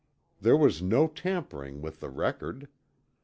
[0.41, 2.67] There was no tampering with the record.